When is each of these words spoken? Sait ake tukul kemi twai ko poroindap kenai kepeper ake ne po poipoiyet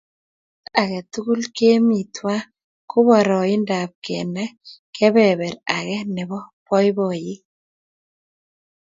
Sait 0.69 0.77
ake 0.95 0.99
tukul 1.11 1.41
kemi 1.57 1.99
twai 2.15 2.41
ko 2.89 2.97
poroindap 3.07 3.91
kenai 4.05 4.51
kepeper 4.95 5.53
ake 5.77 5.97
ne 6.13 6.23
po 6.29 6.39
poipoiyet 6.65 7.43